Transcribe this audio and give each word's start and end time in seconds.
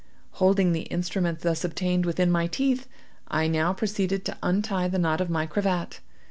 Holding 0.41 0.71
the 0.71 0.87
instrument 0.89 1.41
thus 1.41 1.63
obtained 1.63 2.07
within 2.07 2.31
my 2.31 2.47
teeth, 2.47 2.87
I 3.27 3.45
now 3.45 3.71
proceeded 3.71 4.25
to 4.25 4.37
untie 4.41 4.87
the 4.87 4.97
knot 4.97 5.21
of 5.21 5.29
my 5.29 5.45
cravat. 5.45 5.99